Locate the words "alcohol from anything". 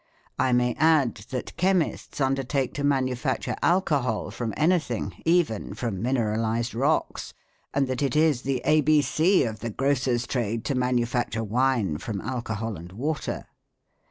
3.61-5.13